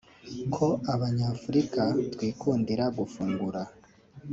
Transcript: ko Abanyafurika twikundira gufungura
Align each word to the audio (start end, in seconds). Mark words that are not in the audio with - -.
ko 0.55 0.67
Abanyafurika 0.93 1.83
twikundira 2.13 2.85
gufungura 2.97 3.61